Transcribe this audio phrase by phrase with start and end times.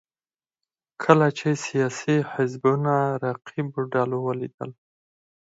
[1.03, 4.69] کله چې سیاسي حزبونو رقیبو ډلو ولیدل